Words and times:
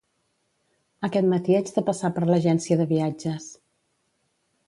Aquest 1.07 1.27
matí 1.33 1.57
haig 1.59 1.69
de 1.75 1.83
passar 1.91 2.11
per 2.15 2.25
l'agència 2.31 2.79
de 2.81 2.87
viatges 2.95 3.49